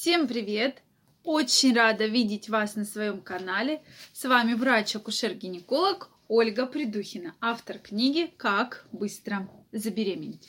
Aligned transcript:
Всем 0.00 0.26
привет! 0.26 0.82
Очень 1.24 1.74
рада 1.74 2.06
видеть 2.06 2.48
вас 2.48 2.74
на 2.74 2.86
своем 2.86 3.20
канале. 3.20 3.82
С 4.14 4.24
вами 4.24 4.54
врач-акушер-гинеколог 4.54 6.08
Ольга 6.26 6.64
Придухина, 6.64 7.34
автор 7.38 7.78
книги 7.78 8.32
«Как 8.38 8.86
быстро 8.92 9.46
забеременеть». 9.72 10.48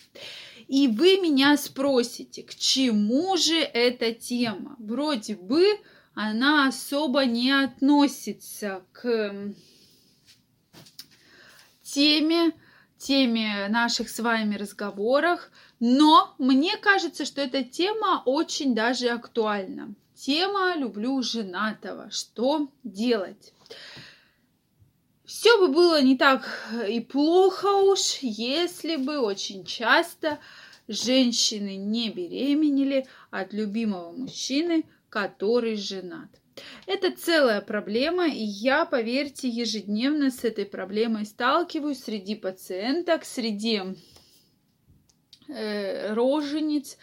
И 0.70 0.88
вы 0.88 1.20
меня 1.20 1.58
спросите, 1.58 2.44
к 2.44 2.56
чему 2.56 3.36
же 3.36 3.58
эта 3.58 4.14
тема? 4.14 4.78
Вроде 4.80 5.36
бы 5.36 5.66
она 6.14 6.70
особо 6.70 7.26
не 7.26 7.52
относится 7.52 8.86
к 8.94 9.36
теме, 11.84 12.54
теме 13.02 13.68
наших 13.70 14.10
с 14.10 14.20
вами 14.20 14.56
разговорах, 14.56 15.52
но 15.80 16.36
мне 16.38 16.78
кажется, 16.78 17.26
что 17.26 17.42
эта 17.42 17.64
тема 17.64 18.22
очень 18.26 18.76
даже 18.76 19.10
актуальна. 19.10 19.94
Тема 20.16 20.76
«Люблю 20.76 21.22
женатого». 21.24 22.12
Что 22.12 22.70
делать? 22.84 23.54
Все 25.26 25.58
бы 25.58 25.70
было 25.70 26.02
не 26.02 26.16
так 26.16 26.48
и 26.88 27.00
плохо 27.00 27.68
уж, 27.68 28.20
если 28.22 28.98
бы 28.98 29.20
очень 29.20 29.66
часто 29.66 30.40
женщины 30.88 31.78
не 31.78 32.10
беременели 32.10 33.08
от 33.32 33.54
любимого 33.54 34.12
мужчины, 34.12 34.86
который 35.10 35.76
женат. 35.76 36.30
Это 36.86 37.12
целая 37.12 37.62
проблема, 37.62 38.28
и 38.28 38.44
я, 38.44 38.86
поверьте, 38.86 39.48
ежедневно 39.48 40.32
с 40.32 40.44
этой 40.44 40.66
проблемой 40.66 41.26
сталкиваюсь 41.26 42.04
среди 42.04 42.36
пациенток, 42.36 43.26
среди 43.26 43.82
э, 45.48 46.14
рожениц. 46.14 46.98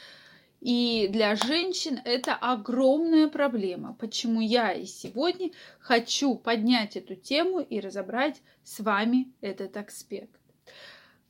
И 0.61 1.09
для 1.11 1.37
женщин 1.37 2.01
это 2.05 2.35
огромная 2.35 3.29
проблема. 3.29 3.95
Почему 3.95 4.41
я 4.41 4.73
и 4.73 4.87
сегодня 4.87 5.51
хочу 5.79 6.35
поднять 6.35 6.97
эту 6.97 7.15
тему 7.15 7.61
и 7.61 7.79
разобрать 7.79 8.43
с 8.65 8.81
вами 8.81 9.33
этот 9.41 9.77
аспект. 9.77 10.39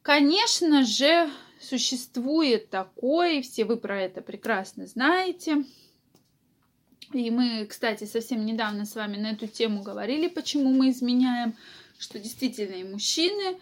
Конечно 0.03 0.85
же, 0.85 1.29
существует 1.61 2.71
такое, 2.71 3.43
все 3.43 3.67
вы 3.67 3.77
про 3.77 4.01
это 4.01 4.23
прекрасно 4.23 4.87
знаете. 4.87 5.65
И 7.13 7.31
мы, 7.31 7.67
кстати, 7.67 8.05
совсем 8.05 8.45
недавно 8.45 8.85
с 8.85 8.95
вами 8.95 9.17
на 9.17 9.31
эту 9.31 9.47
тему 9.47 9.83
говорили, 9.83 10.29
почему 10.29 10.71
мы 10.71 10.91
изменяем, 10.91 11.55
что 11.99 12.19
действительно 12.19 12.75
и 12.75 12.85
мужчины 12.85 13.59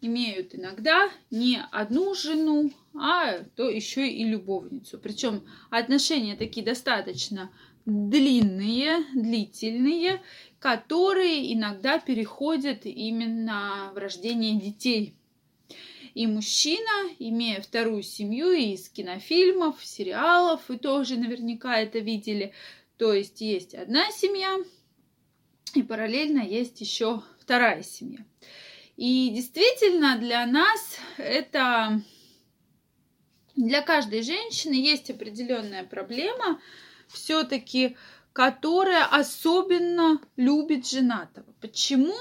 имеют 0.00 0.54
иногда 0.54 1.10
не 1.30 1.60
одну 1.70 2.14
жену, 2.14 2.72
а 2.94 3.38
то 3.54 3.68
еще 3.68 4.08
и 4.08 4.24
любовницу. 4.24 4.98
Причем 4.98 5.44
отношения 5.70 6.36
такие 6.36 6.64
достаточно 6.64 7.50
длинные, 7.84 9.04
длительные, 9.14 10.22
которые 10.58 11.52
иногда 11.54 11.98
переходят 11.98 12.84
именно 12.84 13.92
в 13.94 13.98
рождение 13.98 14.58
детей. 14.58 15.14
И 16.14 16.26
мужчина, 16.26 17.10
имея 17.18 17.60
вторую 17.60 18.02
семью 18.02 18.50
из 18.52 18.88
кинофильмов, 18.88 19.84
сериалов, 19.84 20.62
вы 20.68 20.78
тоже 20.78 21.16
наверняка 21.16 21.78
это 21.78 21.98
видели, 21.98 22.54
то 22.98 23.12
есть 23.12 23.40
есть 23.40 23.74
одна 23.74 24.10
семья, 24.10 24.58
и 25.74 25.82
параллельно 25.82 26.40
есть 26.40 26.80
еще 26.80 27.22
вторая 27.40 27.82
семья. 27.82 28.24
И 28.96 29.30
действительно 29.30 30.16
для 30.18 30.46
нас 30.46 30.98
это, 31.18 32.02
для 33.54 33.82
каждой 33.82 34.22
женщины 34.22 34.72
есть 34.72 35.10
определенная 35.10 35.84
проблема, 35.84 36.60
все-таки, 37.08 37.96
которая 38.32 39.04
особенно 39.04 40.20
любит 40.36 40.88
женатого. 40.88 41.46
Почему 41.60 42.16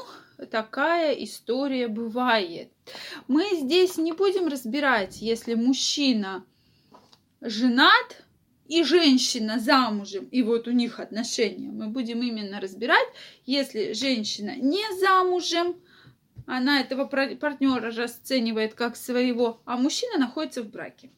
такая 0.51 1.13
история 1.13 1.87
бывает? 1.87 2.71
Мы 3.27 3.45
здесь 3.53 3.95
не 3.95 4.11
будем 4.11 4.47
разбирать, 4.47 5.21
если 5.21 5.53
мужчина 5.53 6.45
женат, 7.39 8.24
и 8.67 8.83
женщина 8.83 9.59
замужем, 9.59 10.25
и 10.25 10.41
вот 10.41 10.67
у 10.67 10.71
них 10.71 10.99
отношения. 10.99 11.69
Мы 11.69 11.87
будем 11.87 12.21
именно 12.21 12.59
разбирать, 12.59 13.07
если 13.45 13.93
женщина 13.93 14.55
не 14.55 14.83
замужем, 14.99 15.75
она 16.47 16.79
этого 16.79 17.05
партнера 17.05 17.91
расценивает 17.91 18.75
как 18.75 18.95
своего, 18.95 19.61
а 19.65 19.77
мужчина 19.77 20.17
находится 20.17 20.61
в 20.61 20.69
браке. 20.69 21.09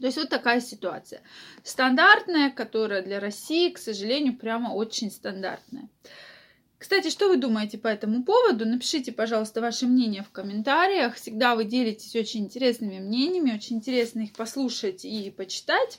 То 0.00 0.06
есть 0.06 0.18
вот 0.18 0.28
такая 0.28 0.60
ситуация. 0.60 1.22
Стандартная, 1.62 2.50
которая 2.50 3.02
для 3.02 3.18
России, 3.18 3.70
к 3.70 3.78
сожалению, 3.78 4.36
прямо 4.36 4.70
очень 4.70 5.10
стандартная. 5.10 5.88
Кстати, 6.78 7.08
что 7.08 7.28
вы 7.28 7.38
думаете 7.38 7.78
по 7.78 7.88
этому 7.88 8.22
поводу? 8.22 8.66
Напишите, 8.66 9.10
пожалуйста, 9.10 9.62
ваше 9.62 9.86
мнение 9.86 10.22
в 10.22 10.30
комментариях. 10.30 11.14
Всегда 11.14 11.54
вы 11.54 11.64
делитесь 11.64 12.14
очень 12.14 12.44
интересными 12.44 12.98
мнениями, 12.98 13.54
очень 13.54 13.76
интересно 13.76 14.20
их 14.20 14.34
послушать 14.34 15.04
и 15.04 15.30
почитать. 15.30 15.98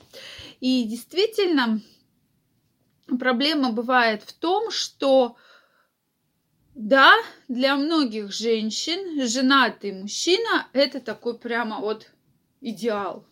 И 0.60 0.84
действительно, 0.84 1.80
проблема 3.18 3.72
бывает 3.72 4.22
в 4.22 4.32
том, 4.32 4.70
что 4.70 5.36
да, 6.76 7.12
для 7.48 7.74
многих 7.74 8.32
женщин 8.32 9.26
женатый 9.26 9.90
мужчина 9.90 10.68
это 10.72 11.00
такой 11.00 11.36
прямо 11.36 11.80
вот 11.80 12.06
идеал. 12.60 13.26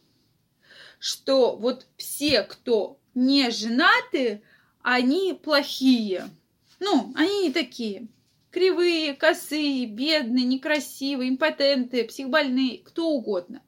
Что 0.98 1.54
вот 1.54 1.86
все, 1.96 2.42
кто 2.42 2.98
не 3.14 3.50
женаты, 3.50 4.42
они 4.82 5.32
плохие. 5.40 6.28
Ну, 6.80 7.12
они 7.14 7.48
не 7.48 7.52
такие. 7.52 8.08
Кривые, 8.50 9.14
косые, 9.14 9.86
бедные, 9.86 10.44
некрасивые, 10.44 11.30
импотенты, 11.30 12.04
психбольные, 12.04 12.78
кто 12.78 13.08
угодно. 13.08 13.62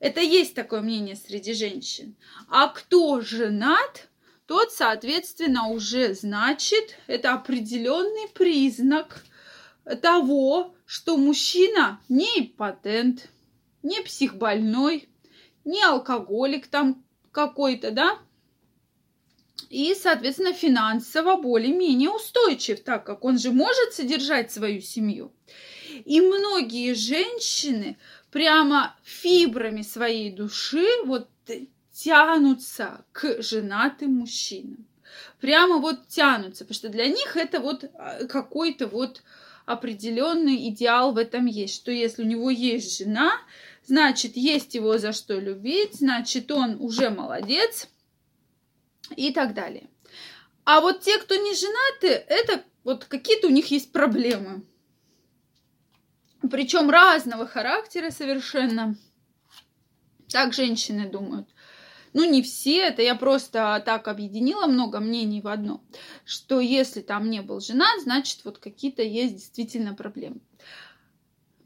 Это 0.00 0.20
есть 0.20 0.54
такое 0.54 0.80
мнение 0.80 1.16
среди 1.16 1.52
женщин. 1.52 2.16
А 2.48 2.68
кто 2.68 3.20
женат, 3.20 4.08
тот, 4.46 4.72
соответственно, 4.72 5.68
уже 5.68 6.14
значит, 6.14 6.96
это 7.06 7.34
определенный 7.34 8.28
признак 8.32 9.24
того, 10.00 10.74
что 10.86 11.16
мужчина 11.16 12.00
не 12.08 12.28
импотент, 12.38 13.28
не 13.82 14.00
психбольной, 14.00 15.08
не 15.64 15.82
алкоголик 15.82 16.68
там 16.68 17.04
какой-то, 17.32 17.90
да, 17.90 18.18
и, 19.70 19.94
соответственно, 19.94 20.52
финансово 20.52 21.36
более-менее 21.36 22.10
устойчив, 22.10 22.80
так 22.80 23.04
как 23.04 23.24
он 23.24 23.38
же 23.38 23.50
может 23.50 23.92
содержать 23.92 24.50
свою 24.50 24.80
семью. 24.80 25.32
И 26.04 26.20
многие 26.20 26.94
женщины 26.94 27.98
прямо 28.30 28.96
фибрами 29.02 29.82
своей 29.82 30.30
души 30.30 30.86
вот 31.04 31.28
тянутся 31.92 33.04
к 33.12 33.42
женатым 33.42 34.14
мужчинам. 34.14 34.86
Прямо 35.40 35.78
вот 35.78 36.06
тянутся, 36.08 36.64
потому 36.64 36.74
что 36.74 36.88
для 36.88 37.08
них 37.08 37.36
это 37.36 37.60
вот 37.60 37.84
а, 37.94 38.24
какой-то 38.26 38.86
вот 38.86 39.22
определенный 39.66 40.68
идеал 40.68 41.12
в 41.12 41.18
этом 41.18 41.46
есть, 41.46 41.74
что 41.74 41.90
если 41.90 42.22
у 42.22 42.26
него 42.26 42.50
есть 42.50 42.98
жена, 42.98 43.32
значит, 43.84 44.36
есть 44.36 44.74
его 44.74 44.98
за 44.98 45.12
что 45.12 45.38
любить, 45.38 45.94
значит, 45.94 46.50
он 46.50 46.76
уже 46.80 47.10
молодец, 47.10 47.88
и 49.16 49.32
так 49.32 49.54
далее. 49.54 49.88
А 50.64 50.80
вот 50.80 51.00
те, 51.00 51.18
кто 51.18 51.34
не 51.34 51.54
женаты, 51.54 52.08
это 52.28 52.62
вот 52.84 53.04
какие-то 53.04 53.46
у 53.46 53.50
них 53.50 53.70
есть 53.70 53.92
проблемы. 53.92 54.64
Причем 56.50 56.90
разного 56.90 57.46
характера 57.46 58.10
совершенно. 58.10 58.96
Так 60.28 60.52
женщины 60.52 61.08
думают. 61.08 61.48
Ну, 62.12 62.24
не 62.24 62.42
все, 62.42 62.78
это 62.78 63.02
я 63.02 63.14
просто 63.14 63.82
так 63.84 64.08
объединила 64.08 64.66
много 64.66 65.00
мнений 65.00 65.40
в 65.40 65.48
одно, 65.48 65.82
что 66.24 66.60
если 66.60 67.00
там 67.00 67.28
не 67.30 67.42
был 67.42 67.60
женат, 67.60 68.00
значит, 68.02 68.44
вот 68.44 68.58
какие-то 68.58 69.02
есть 69.02 69.34
действительно 69.34 69.94
проблемы. 69.94 70.40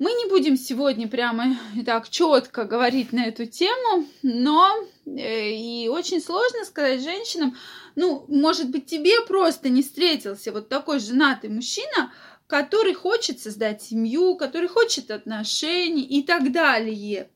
Мы 0.02 0.14
не 0.14 0.28
будем 0.28 0.56
сегодня 0.56 1.06
прямо 1.06 1.56
так 1.86 2.08
четко 2.08 2.64
говорить 2.64 3.12
на 3.12 3.26
эту 3.26 3.46
тему, 3.46 4.08
но 4.24 4.68
э, 5.06 5.50
и 5.52 5.86
очень 5.86 6.20
сложно 6.20 6.64
сказать 6.64 7.04
женщинам, 7.04 7.56
ну, 7.94 8.24
может 8.26 8.68
быть, 8.70 8.86
тебе 8.86 9.20
просто 9.28 9.68
не 9.68 9.80
встретился 9.80 10.50
вот 10.50 10.68
такой 10.68 10.98
женатый 10.98 11.50
мужчина, 11.50 12.12
который 12.48 12.94
хочет 12.94 13.38
создать 13.38 13.80
семью, 13.80 14.34
который 14.34 14.66
хочет 14.66 15.12
отношений 15.12 16.02
и 16.02 16.24
так 16.24 16.50
далее. 16.50 17.30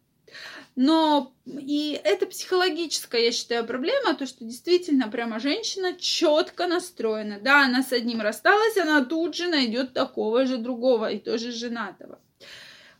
Но 0.74 1.32
и 1.46 2.00
это 2.02 2.26
психологическая, 2.26 3.20
я 3.20 3.30
считаю, 3.30 3.64
проблема, 3.64 4.14
то, 4.14 4.26
что 4.26 4.44
действительно 4.44 5.06
прямо 5.06 5.38
женщина 5.38 5.94
четко 5.96 6.66
настроена. 6.66 7.38
Да, 7.38 7.64
она 7.64 7.84
с 7.84 7.92
одним 7.92 8.22
рассталась, 8.22 8.76
она 8.76 9.04
тут 9.04 9.36
же 9.36 9.46
найдет 9.46 9.92
такого 9.92 10.46
же 10.46 10.56
другого 10.56 11.12
и 11.12 11.20
тоже 11.20 11.52
женатого. 11.52 12.18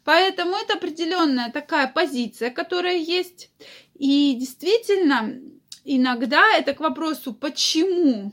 Поэтому 0.07 0.55
это 0.55 0.75
определенная 0.75 1.51
такая 1.51 1.89
позиция, 1.89 2.51
которая 2.51 2.97
есть. 2.97 3.51
И 3.95 4.37
действительно, 4.39 5.41
иногда 5.85 6.57
это 6.57 6.75
к 6.75 6.81
вопросу, 6.81 7.35
почему, 7.35 8.33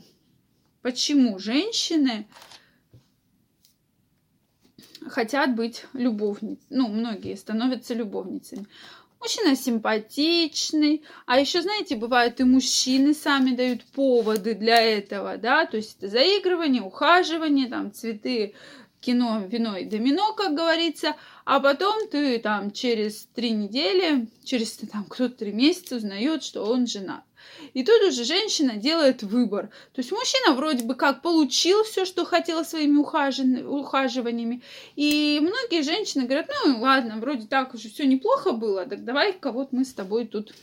почему 0.82 1.40
женщины 1.40 2.28
хотят 5.08 5.56
быть 5.56 5.86
любовницами. 5.94 6.64
Ну, 6.70 6.86
многие 6.86 7.34
становятся 7.34 7.92
любовницами. 7.92 8.66
Мужчина 9.18 9.56
симпатичный, 9.56 11.02
а 11.26 11.40
еще, 11.40 11.60
знаете, 11.60 11.96
бывают 11.96 12.38
и 12.38 12.44
мужчины 12.44 13.14
сами 13.14 13.50
дают 13.50 13.82
поводы 13.86 14.54
для 14.54 14.80
этого, 14.80 15.38
да, 15.38 15.66
то 15.66 15.78
есть 15.78 15.96
это 15.98 16.08
заигрывание, 16.08 16.82
ухаживание, 16.82 17.68
там, 17.68 17.90
цветы, 17.90 18.54
кино, 19.04 19.44
вино 19.46 19.76
и 19.76 19.84
домино, 19.84 20.32
как 20.32 20.54
говорится, 20.54 21.16
а 21.44 21.60
потом 21.60 22.08
ты 22.08 22.38
там 22.38 22.70
через 22.70 23.28
три 23.34 23.50
недели, 23.50 24.28
через 24.44 24.72
там 24.72 25.04
кто-то 25.04 25.36
три 25.36 25.52
месяца 25.52 25.96
узнает, 25.96 26.42
что 26.42 26.64
он 26.64 26.86
женат. 26.86 27.22
И 27.74 27.84
тут 27.84 28.02
уже 28.02 28.24
женщина 28.24 28.76
делает 28.76 29.22
выбор. 29.22 29.68
То 29.92 30.00
есть 30.00 30.10
мужчина 30.10 30.54
вроде 30.54 30.84
бы 30.84 30.94
как 30.94 31.20
получил 31.20 31.84
все, 31.84 32.06
что 32.06 32.24
хотел 32.24 32.64
своими 32.64 32.96
ухаживаниями. 32.96 34.62
И 34.96 35.38
многие 35.42 35.82
женщины 35.82 36.24
говорят, 36.24 36.50
ну 36.64 36.80
ладно, 36.80 37.18
вроде 37.18 37.46
так 37.46 37.74
уже 37.74 37.90
все 37.90 38.06
неплохо 38.06 38.52
было, 38.52 38.86
так 38.86 39.04
давай-ка 39.04 39.52
вот 39.52 39.72
мы 39.72 39.84
с 39.84 39.92
тобой 39.92 40.26
тут 40.26 40.54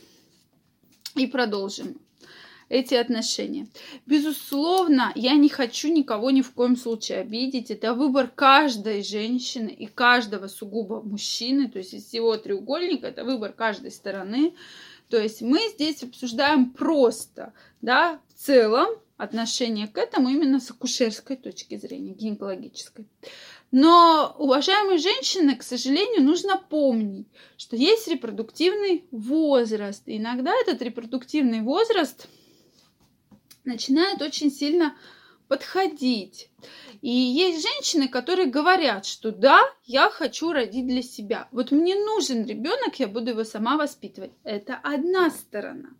и 1.14 1.26
продолжим 1.26 1.96
эти 2.72 2.94
отношения. 2.94 3.68
Безусловно, 4.06 5.12
я 5.14 5.34
не 5.34 5.50
хочу 5.50 5.92
никого 5.92 6.30
ни 6.30 6.40
в 6.40 6.52
коем 6.52 6.76
случае 6.76 7.18
обидеть. 7.18 7.70
Это 7.70 7.92
выбор 7.92 8.28
каждой 8.28 9.04
женщины 9.04 9.68
и 9.68 9.86
каждого 9.86 10.48
сугубо 10.48 11.02
мужчины. 11.02 11.68
То 11.68 11.78
есть 11.78 11.92
из 11.92 12.06
всего 12.06 12.34
треугольника 12.38 13.08
это 13.08 13.24
выбор 13.24 13.52
каждой 13.52 13.90
стороны. 13.90 14.54
То 15.10 15.20
есть 15.20 15.42
мы 15.42 15.60
здесь 15.74 16.02
обсуждаем 16.02 16.70
просто, 16.70 17.52
да, 17.82 18.20
в 18.34 18.40
целом 18.40 18.88
отношение 19.18 19.86
к 19.86 19.98
этому 19.98 20.30
именно 20.30 20.58
с 20.58 20.70
акушерской 20.70 21.36
точки 21.36 21.76
зрения, 21.76 22.14
гинекологической. 22.14 23.04
Но, 23.70 24.34
уважаемые 24.38 24.96
женщины, 24.96 25.56
к 25.56 25.62
сожалению, 25.62 26.24
нужно 26.24 26.56
помнить, 26.56 27.26
что 27.58 27.76
есть 27.76 28.08
репродуктивный 28.08 29.04
возраст. 29.10 30.02
И 30.06 30.16
иногда 30.16 30.52
этот 30.62 30.80
репродуктивный 30.80 31.60
возраст 31.60 32.28
начинает 33.64 34.22
очень 34.22 34.50
сильно 34.50 34.96
подходить. 35.48 36.48
И 37.02 37.10
есть 37.10 37.62
женщины, 37.62 38.08
которые 38.08 38.48
говорят, 38.48 39.04
что 39.04 39.32
да, 39.32 39.60
я 39.84 40.08
хочу 40.08 40.52
родить 40.52 40.86
для 40.86 41.02
себя. 41.02 41.48
Вот 41.52 41.72
мне 41.72 41.94
нужен 41.94 42.46
ребенок, 42.46 42.98
я 42.98 43.08
буду 43.08 43.30
его 43.30 43.44
сама 43.44 43.76
воспитывать. 43.76 44.32
Это 44.44 44.78
одна 44.82 45.30
сторона. 45.30 45.90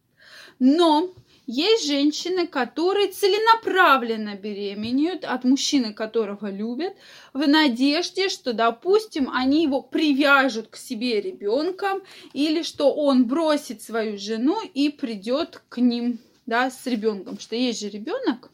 Но 0.59 1.13
есть 1.47 1.87
женщины, 1.87 2.47
которые 2.47 3.09
целенаправленно 3.09 4.37
беременеют 4.37 5.25
от 5.25 5.45
мужчины, 5.45 5.93
которого 5.93 6.49
любят, 6.49 6.95
в 7.33 7.47
надежде, 7.49 8.29
что, 8.29 8.53
допустим, 8.53 9.29
они 9.29 9.65
его 9.65 9.83
привяжут 9.83 10.69
к 10.69 10.77
себе 10.77 11.21
ребенком, 11.21 12.03
или 12.33 12.63
что 12.63 12.95
он 12.95 13.27
бросит 13.27 13.83
свою 13.83 14.17
жену 14.19 14.61
и 14.63 14.89
придет 14.89 15.63
к 15.69 15.79
ним 15.79 16.21
да, 16.47 16.71
с 16.71 16.87
ребенком. 16.87 17.39
Что 17.39 17.57
есть 17.57 17.81
же 17.81 17.89
ребенок, 17.89 18.51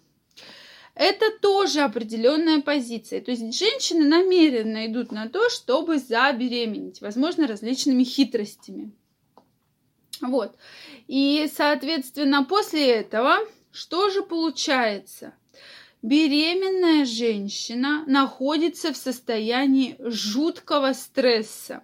это 0.94 1.26
тоже 1.40 1.80
определенная 1.80 2.60
позиция. 2.60 3.20
То 3.20 3.30
есть 3.30 3.56
женщины 3.56 4.04
намеренно 4.04 4.86
идут 4.86 5.12
на 5.12 5.28
то, 5.28 5.48
чтобы 5.48 5.98
забеременеть, 5.98 7.00
возможно, 7.00 7.46
различными 7.46 8.04
хитростями. 8.04 8.90
Вот. 10.20 10.56
И, 11.06 11.48
соответственно, 11.54 12.44
после 12.44 12.90
этого 12.90 13.38
что 13.70 14.10
же 14.10 14.22
получается? 14.22 15.34
Беременная 16.02 17.04
женщина 17.04 18.04
находится 18.06 18.92
в 18.92 18.96
состоянии 18.96 19.96
жуткого 20.00 20.92
стресса. 20.92 21.82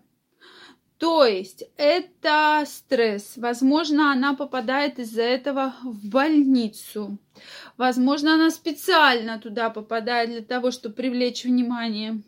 То 1.05 1.27
есть 1.27 1.65
это 1.77 2.65
стресс. 2.67 3.35
Возможно, 3.37 4.11
она 4.11 4.33
попадает 4.33 4.99
из-за 4.99 5.21
этого 5.21 5.75
в 5.83 6.09
больницу. 6.09 7.19
Возможно, 7.77 8.33
она 8.33 8.49
специально 8.49 9.39
туда 9.39 9.69
попадает 9.69 10.31
для 10.31 10.41
того, 10.41 10.71
чтобы 10.71 10.95
привлечь 10.95 11.45
внимание. 11.45 12.23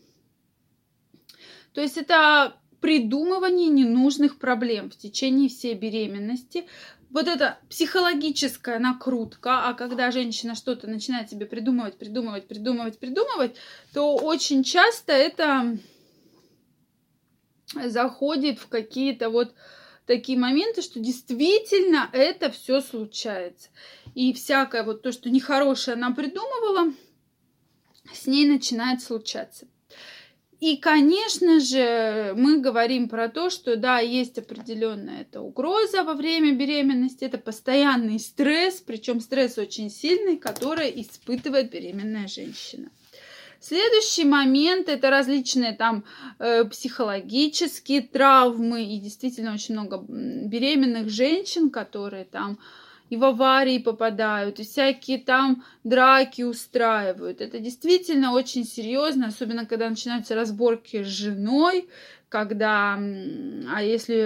То 1.73 1.81
есть 1.81 1.96
это 1.96 2.55
придумывание 2.82 3.69
ненужных 3.69 4.38
проблем 4.38 4.90
в 4.90 4.99
течение 4.99 5.49
всей 5.49 5.72
беременности. 5.72 6.67
Вот 7.08 7.29
это 7.29 7.58
психологическая 7.70 8.79
накрутка, 8.79 9.69
а 9.69 9.72
когда 9.72 10.11
женщина 10.11 10.55
что-то 10.55 10.87
начинает 10.87 11.31
себе 11.31 11.46
придумывать, 11.46 11.96
придумывать, 11.96 12.46
придумывать, 12.46 12.99
придумывать, 12.99 13.56
то 13.94 14.17
очень 14.17 14.62
часто 14.64 15.12
это 15.12 15.79
заходит 17.74 18.58
в 18.58 18.68
какие-то 18.68 19.30
вот 19.30 19.54
такие 20.06 20.38
моменты, 20.38 20.82
что 20.82 21.00
действительно 21.00 22.08
это 22.12 22.50
все 22.50 22.80
случается. 22.80 23.68
И 24.14 24.32
всякое 24.32 24.82
вот 24.84 25.02
то, 25.02 25.12
что 25.12 25.30
нехорошее 25.30 25.94
она 25.94 26.12
придумывала, 26.12 26.92
с 28.12 28.26
ней 28.26 28.46
начинает 28.46 29.02
случаться. 29.02 29.66
И, 30.58 30.78
конечно 30.78 31.60
же, 31.60 32.32
мы 32.34 32.60
говорим 32.60 33.10
про 33.10 33.28
то, 33.28 33.50
что 33.50 33.76
да, 33.76 33.98
есть 33.98 34.38
определенная 34.38 35.20
эта 35.20 35.42
угроза 35.42 36.02
во 36.02 36.14
время 36.14 36.52
беременности, 36.52 37.24
это 37.24 37.36
постоянный 37.36 38.19
стресс, 38.19 38.80
причем 38.80 39.20
стресс 39.20 39.58
очень 39.58 39.90
сильный, 39.90 40.38
который 40.38 40.90
испытывает 41.02 41.70
беременная 41.70 42.26
женщина. 42.26 42.88
Следующий 43.61 44.25
момент 44.25 44.88
это 44.88 45.11
различные 45.11 45.73
там 45.73 46.05
э, 46.38 46.64
психологические 46.64 48.03
травмы 48.03 48.85
и 48.85 48.99
действительно 48.99 49.55
очень 49.55 49.75
много 49.75 50.05
беременных 50.08 51.08
женщин, 51.08 51.70
которые 51.70 52.25
там 52.25 52.58
и 53.08 53.17
в 53.17 53.25
аварии 53.25 53.79
попадают, 53.79 54.58
и 54.58 54.64
всякие 54.64 55.19
там 55.19 55.64
драки 55.85 56.43
устраивают. 56.43 57.41
Это 57.41 57.61
действительно 57.61 58.32
очень 58.32 58.64
серьезно, 58.64 59.29
особенно 59.29 59.64
когда 59.64 59.88
начинаются 59.88 60.35
разборки 60.35 61.05
с 61.05 61.06
женой, 61.06 61.88
когда, 62.28 62.94
а 62.94 63.82
если 63.82 64.17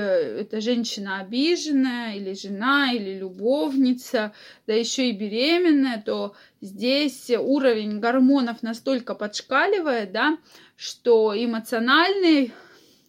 эта 0.41 0.61
женщина 0.61 1.21
обиженная, 1.21 2.17
или 2.17 2.33
жена, 2.33 2.93
или 2.93 3.19
любовница, 3.19 4.33
да 4.67 4.75
еще 4.75 5.11
и 5.11 5.17
беременная, 5.17 6.03
то 6.05 6.35
здесь 6.61 7.31
уровень 7.31 8.01
гормонов 8.01 8.63
настолько 8.63 9.15
подшкаливает, 9.15 10.13
да, 10.13 10.39
что 10.77 11.35
эмоциональный 11.37 12.53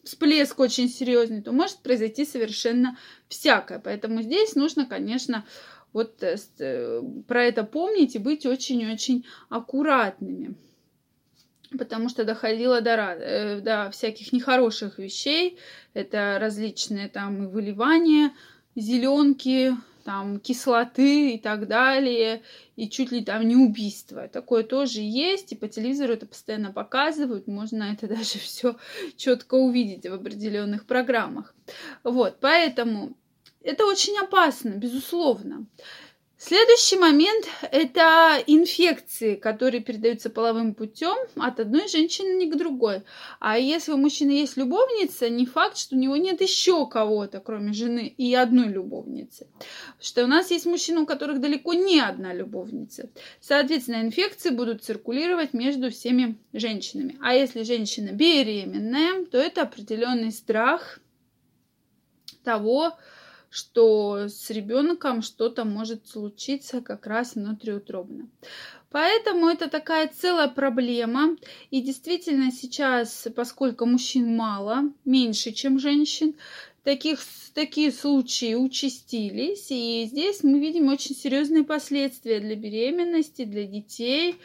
всплеск 0.03 0.59
очень 0.59 0.89
серьезный, 0.89 1.41
то 1.41 1.51
может 1.51 1.77
произойти 1.77 2.25
совершенно 2.25 2.97
всякое. 3.29 3.79
Поэтому 3.79 4.21
здесь 4.21 4.55
нужно, 4.55 4.85
конечно, 4.85 5.45
вот 5.93 6.21
э, 6.21 6.35
э, 6.59 7.01
про 7.27 7.43
это 7.45 7.63
помнить 7.63 8.15
и 8.15 8.19
быть 8.19 8.45
очень-очень 8.45 9.25
аккуратными 9.49 10.55
потому 11.77 12.09
что 12.09 12.25
доходило 12.25 12.81
до, 12.81 12.91
э, 12.91 13.61
до 13.61 13.89
всяких 13.91 14.33
нехороших 14.33 14.99
вещей. 14.99 15.57
Это 15.93 16.37
различные 16.39 17.07
там 17.07 17.43
и 17.43 17.47
выливания, 17.47 18.31
зеленки, 18.75 19.75
там 20.03 20.39
кислоты 20.39 21.35
и 21.35 21.37
так 21.37 21.67
далее, 21.67 22.41
и 22.75 22.89
чуть 22.89 23.11
ли 23.11 23.23
там 23.23 23.47
не 23.47 23.55
убийство. 23.55 24.27
Такое 24.27 24.63
тоже 24.63 24.99
есть, 25.01 25.51
и 25.51 25.55
по 25.55 25.67
телевизору 25.67 26.13
это 26.13 26.25
постоянно 26.25 26.71
показывают, 26.71 27.47
можно 27.47 27.83
это 27.83 28.07
даже 28.15 28.39
все 28.39 28.75
четко 29.15 29.55
увидеть 29.55 30.07
в 30.07 30.13
определенных 30.13 30.85
программах. 30.85 31.53
Вот, 32.03 32.37
поэтому 32.39 33.15
это 33.63 33.85
очень 33.85 34.17
опасно, 34.17 34.69
безусловно. 34.69 35.65
Следующий 36.43 36.95
момент– 36.95 37.45
это 37.71 38.43
инфекции, 38.47 39.35
которые 39.35 39.79
передаются 39.83 40.31
половым 40.31 40.73
путем 40.73 41.15
от 41.35 41.59
одной 41.59 41.87
женщины 41.87 42.49
к 42.51 42.57
другой. 42.57 43.03
А 43.39 43.59
если 43.59 43.91
у 43.91 43.97
мужчины 43.97 44.31
есть 44.31 44.57
любовница, 44.57 45.29
не 45.29 45.45
факт, 45.45 45.77
что 45.77 45.95
у 45.95 45.99
него 45.99 46.15
нет 46.15 46.41
еще 46.41 46.87
кого-то, 46.87 47.41
кроме 47.41 47.73
жены 47.73 48.07
и 48.07 48.33
одной 48.33 48.69
любовницы. 48.69 49.49
Что 49.99 50.23
у 50.23 50.27
нас 50.27 50.49
есть 50.49 50.65
мужчины, 50.65 51.01
у 51.01 51.05
которых 51.05 51.41
далеко 51.41 51.75
не 51.75 51.99
одна 51.99 52.33
любовница. 52.33 53.11
Соответственно, 53.39 54.01
инфекции 54.01 54.49
будут 54.49 54.83
циркулировать 54.83 55.53
между 55.53 55.91
всеми 55.91 56.39
женщинами. 56.53 57.19
А 57.21 57.35
если 57.35 57.61
женщина 57.61 58.13
беременная, 58.13 59.25
то 59.25 59.37
это 59.37 59.61
определенный 59.61 60.31
страх 60.31 61.01
того, 62.43 62.93
что 63.51 64.29
с 64.29 64.49
ребенком 64.49 65.21
что-то 65.21 65.65
может 65.65 66.07
случиться 66.07 66.81
как 66.81 67.05
раз 67.05 67.35
внутриутробно. 67.35 68.29
Поэтому 68.91 69.49
это 69.49 69.69
такая 69.69 70.07
целая 70.07 70.47
проблема. 70.47 71.35
И 71.69 71.81
действительно 71.81 72.49
сейчас, 72.51 73.27
поскольку 73.35 73.85
мужчин 73.85 74.35
мало, 74.37 74.93
меньше, 75.03 75.51
чем 75.51 75.79
женщин, 75.79 76.35
таких, 76.83 77.19
такие 77.53 77.91
случаи 77.91 78.55
участились, 78.55 79.67
и 79.69 80.05
здесь 80.09 80.43
мы 80.43 80.59
видим 80.59 80.87
очень 80.87 81.15
серьезные 81.15 81.65
последствия 81.65 82.39
для 82.39 82.55
беременности, 82.55 83.43
для 83.43 83.65
детей 83.65 84.37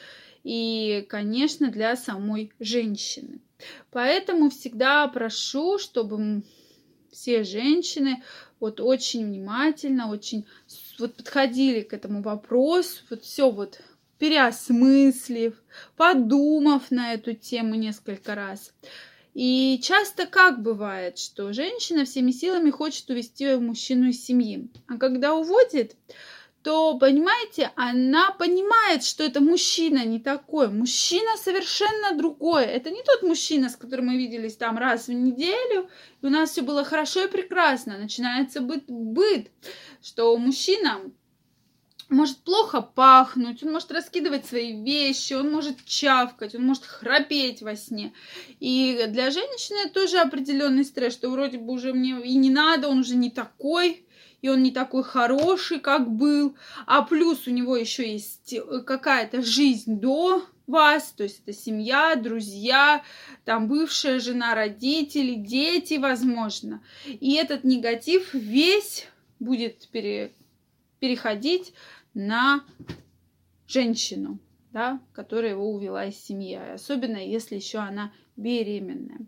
и, 0.42 1.06
конечно, 1.08 1.70
для 1.70 1.94
самой 1.96 2.52
женщины. 2.58 3.40
Поэтому 3.92 4.50
всегда 4.50 5.06
прошу, 5.06 5.78
чтобы 5.78 6.42
все 7.16 7.44
женщины 7.44 8.22
вот 8.60 8.80
очень 8.80 9.26
внимательно, 9.26 10.10
очень 10.10 10.46
вот 10.98 11.14
подходили 11.14 11.80
к 11.80 11.92
этому 11.92 12.22
вопросу, 12.22 13.02
вот 13.10 13.22
все 13.22 13.50
вот 13.50 13.80
переосмыслив, 14.18 15.54
подумав 15.96 16.90
на 16.90 17.12
эту 17.12 17.34
тему 17.34 17.74
несколько 17.74 18.34
раз. 18.34 18.72
И 19.34 19.78
часто 19.82 20.24
как 20.26 20.62
бывает, 20.62 21.18
что 21.18 21.52
женщина 21.52 22.06
всеми 22.06 22.30
силами 22.30 22.70
хочет 22.70 23.10
увести 23.10 23.56
мужчину 23.56 24.08
из 24.08 24.24
семьи, 24.24 24.70
а 24.88 24.96
когда 24.96 25.34
уводит, 25.34 25.94
то, 26.66 26.98
понимаете, 26.98 27.70
она 27.76 28.32
понимает, 28.32 29.04
что 29.04 29.22
это 29.22 29.40
мужчина 29.40 30.04
не 30.04 30.18
такой. 30.18 30.66
Мужчина 30.66 31.36
совершенно 31.36 32.18
другой. 32.18 32.64
Это 32.64 32.90
не 32.90 33.04
тот 33.04 33.22
мужчина, 33.22 33.68
с 33.68 33.76
которым 33.76 34.06
мы 34.06 34.16
виделись 34.16 34.56
там 34.56 34.76
раз 34.76 35.06
в 35.06 35.12
неделю, 35.12 35.88
и 36.22 36.26
у 36.26 36.28
нас 36.28 36.50
все 36.50 36.62
было 36.62 36.82
хорошо 36.82 37.22
и 37.22 37.28
прекрасно. 37.28 37.98
Начинается 37.98 38.60
быт, 38.60 38.82
быт 38.88 39.52
что 40.02 40.36
мужчина 40.36 41.02
может 42.08 42.38
плохо 42.38 42.82
пахнуть, 42.82 43.62
он 43.62 43.72
может 43.72 43.92
раскидывать 43.92 44.46
свои 44.46 44.82
вещи, 44.82 45.34
он 45.34 45.52
может 45.52 45.84
чавкать, 45.84 46.56
он 46.56 46.64
может 46.64 46.84
храпеть 46.84 47.62
во 47.62 47.76
сне. 47.76 48.12
И 48.58 49.04
для 49.06 49.30
женщины 49.30 49.88
тоже 49.88 50.18
определенный 50.18 50.84
стресс, 50.84 51.12
что 51.12 51.30
вроде 51.30 51.58
бы 51.58 51.72
уже 51.72 51.92
мне 51.92 52.20
и 52.24 52.34
не 52.34 52.50
надо, 52.50 52.88
он 52.88 52.98
уже 52.98 53.14
не 53.14 53.30
такой, 53.30 54.05
и 54.46 54.48
он 54.48 54.62
не 54.62 54.70
такой 54.70 55.02
хороший, 55.02 55.80
как 55.80 56.08
был. 56.08 56.56
А 56.86 57.02
плюс 57.02 57.48
у 57.48 57.50
него 57.50 57.76
еще 57.76 58.08
есть 58.12 58.54
какая-то 58.86 59.42
жизнь 59.42 59.98
до 59.98 60.44
вас, 60.68 61.12
то 61.16 61.24
есть 61.24 61.42
это 61.42 61.52
семья, 61.52 62.14
друзья, 62.14 63.02
там 63.44 63.66
бывшая 63.66 64.20
жена, 64.20 64.54
родители, 64.54 65.34
дети, 65.34 65.94
возможно. 65.94 66.80
И 67.06 67.34
этот 67.34 67.64
негатив 67.64 68.34
весь 68.34 69.08
будет 69.40 69.88
пере, 69.88 70.32
переходить 71.00 71.72
на 72.14 72.64
женщину, 73.66 74.38
да, 74.72 75.00
которая 75.12 75.52
его 75.52 75.72
увела 75.72 76.04
из 76.04 76.24
семьи, 76.24 76.54
особенно 76.54 77.16
если 77.16 77.56
еще 77.56 77.78
она 77.78 78.12
беременная. 78.36 79.26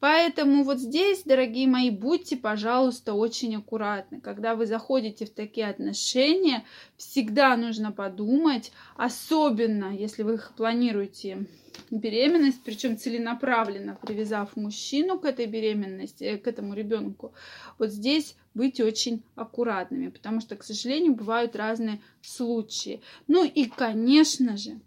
Поэтому 0.00 0.64
вот 0.64 0.78
здесь, 0.78 1.22
дорогие 1.24 1.68
мои, 1.68 1.90
будьте, 1.90 2.36
пожалуйста, 2.36 3.12
очень 3.12 3.56
аккуратны. 3.56 4.20
Когда 4.20 4.54
вы 4.54 4.66
заходите 4.66 5.26
в 5.26 5.30
такие 5.30 5.68
отношения, 5.68 6.64
всегда 6.96 7.54
нужно 7.56 7.92
подумать, 7.92 8.72
особенно 8.96 9.94
если 9.94 10.22
вы 10.22 10.40
планируете 10.56 11.46
беременность, 11.90 12.62
причем 12.64 12.96
целенаправленно 12.96 13.98
привязав 14.00 14.56
мужчину 14.56 15.18
к 15.18 15.24
этой 15.24 15.46
беременности, 15.46 16.24
э, 16.24 16.38
к 16.38 16.46
этому 16.46 16.74
ребенку, 16.74 17.32
вот 17.78 17.90
здесь 17.90 18.36
быть 18.54 18.80
очень 18.80 19.22
аккуратными, 19.36 20.08
потому 20.08 20.40
что, 20.40 20.56
к 20.56 20.64
сожалению, 20.64 21.14
бывают 21.14 21.56
разные 21.56 22.00
случаи. 22.22 23.00
Ну 23.28 23.44
и, 23.44 23.66
конечно 23.66 24.56
же, 24.56 24.80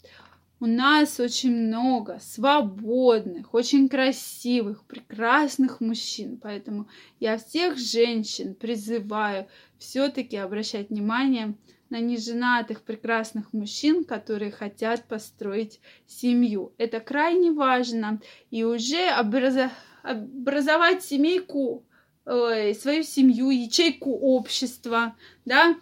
у 0.63 0.65
нас 0.65 1.19
очень 1.19 1.51
много 1.53 2.19
свободных, 2.21 3.53
очень 3.53 3.89
красивых, 3.89 4.85
прекрасных 4.85 5.81
мужчин. 5.81 6.39
Поэтому 6.41 6.87
я 7.19 7.37
всех 7.37 7.77
женщин 7.77 8.55
призываю 8.55 9.49
все-таки 9.77 10.37
обращать 10.37 10.89
внимание 10.89 11.57
на 11.89 11.99
неженатых 11.99 12.81
прекрасных 12.83 13.51
мужчин, 13.51 14.05
которые 14.05 14.51
хотят 14.51 15.03
построить 15.03 15.81
семью. 16.07 16.71
Это 16.77 17.01
крайне 17.01 17.51
важно. 17.51 18.21
И 18.49 18.63
уже 18.63 19.11
образо... 19.19 19.69
образовать 20.01 21.03
семейку, 21.03 21.83
э, 22.23 22.73
свою 22.73 23.03
семью, 23.03 23.49
ячейку 23.49 24.11
общества, 24.11 25.17
да, 25.43 25.75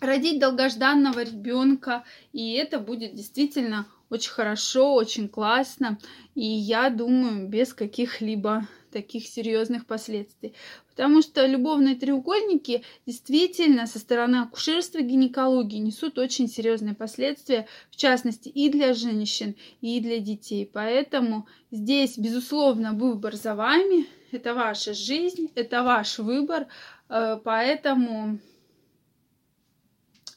родить 0.00 0.40
долгожданного 0.40 1.22
ребенка, 1.22 2.04
и 2.32 2.52
это 2.52 2.78
будет 2.78 3.14
действительно 3.14 3.86
очень 4.10 4.30
хорошо, 4.30 4.94
очень 4.94 5.28
классно, 5.28 5.98
и 6.34 6.44
я 6.44 6.88
думаю, 6.90 7.48
без 7.48 7.74
каких-либо 7.74 8.66
таких 8.90 9.26
серьезных 9.26 9.86
последствий. 9.86 10.54
Потому 10.88 11.22
что 11.22 11.46
любовные 11.46 11.94
треугольники 11.94 12.82
действительно 13.06 13.86
со 13.86 13.98
стороны 13.98 14.36
акушерства 14.36 14.98
и 14.98 15.04
гинекологии 15.04 15.78
несут 15.78 16.18
очень 16.18 16.48
серьезные 16.48 16.94
последствия, 16.94 17.66
в 17.90 17.96
частности 17.96 18.48
и 18.48 18.70
для 18.70 18.94
женщин, 18.94 19.56
и 19.80 20.00
для 20.00 20.18
детей. 20.18 20.68
Поэтому 20.72 21.46
здесь, 21.70 22.18
безусловно, 22.18 22.92
выбор 22.94 23.36
за 23.36 23.54
вами. 23.54 24.06
Это 24.32 24.54
ваша 24.54 24.94
жизнь, 24.94 25.50
это 25.54 25.82
ваш 25.82 26.18
выбор. 26.18 26.66
Э, 27.08 27.38
поэтому 27.42 28.38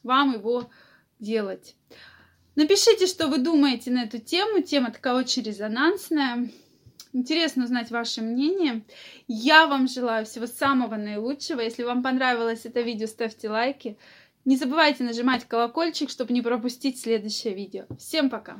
вам 0.03 0.34
его 0.34 0.70
делать. 1.20 1.75
Напишите, 2.55 3.08
что 3.08 3.27
вы 3.27 3.38
думаете 3.38 3.91
на 3.91 4.03
эту 4.03 4.20
тему. 4.20 4.62
Тема 4.62 4.91
такая 4.91 5.15
очень 5.15 5.43
резонансная. 5.43 6.50
Интересно 7.13 7.65
узнать 7.65 7.91
ваше 7.91 8.22
мнение. 8.22 8.84
Я 9.27 9.67
вам 9.67 9.88
желаю 9.88 10.25
всего 10.25 10.48
самого 10.48 10.96
наилучшего. 10.96 11.62
Если 11.62 11.84
вам 11.84 12.03
понравилось 12.03 12.65
это 12.65 12.81
видео, 12.81 13.08
ставьте 13.08 13.50
лайки. 13.50 13.98
Не 14.46 14.58
забывайте 14.58 15.03
нажимать 15.03 15.46
колокольчик, 15.46 16.10
чтобы 16.10 16.34
не 16.34 16.41
пропустить 16.41 17.00
следующее 17.00 17.53
видео. 17.53 17.86
Всем 18.00 18.29
пока! 18.29 18.60